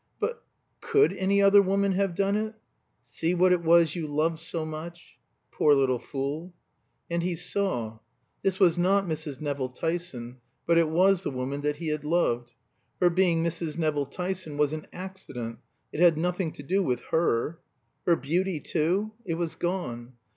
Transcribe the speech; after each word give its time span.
But 0.19 0.43
could 0.81 1.13
any 1.13 1.43
other 1.43 1.61
woman 1.61 1.91
have 1.91 2.15
done 2.15 2.35
it? 2.35 2.55
"See 3.05 3.35
what 3.35 3.51
it 3.51 3.61
was 3.61 3.93
you 3.95 4.07
loved 4.07 4.39
so 4.39 4.65
much." 4.65 5.19
Poor 5.51 5.75
little 5.75 5.99
fool! 5.99 6.55
And 7.11 7.21
he 7.21 7.35
saw. 7.35 7.99
This 8.41 8.59
was 8.59 8.79
not 8.79 9.05
Mrs. 9.05 9.39
Nevill 9.39 9.69
Tyson, 9.69 10.37
but 10.65 10.79
it 10.79 10.89
was 10.89 11.21
the 11.21 11.29
woman 11.29 11.61
that 11.61 11.75
he 11.75 11.89
had 11.89 12.03
loved. 12.03 12.53
Her 12.99 13.11
being 13.11 13.43
Mrs. 13.43 13.77
Nevill 13.77 14.07
Tyson 14.07 14.57
was 14.57 14.73
an 14.73 14.87
accident; 14.91 15.59
it 15.93 15.99
had 15.99 16.17
nothing 16.17 16.51
to 16.53 16.63
do 16.63 16.81
with 16.81 17.01
her. 17.11 17.59
Her 18.07 18.15
beauty 18.15 18.59
too? 18.59 19.11
It 19.23 19.35
was 19.35 19.53
gone. 19.53 20.13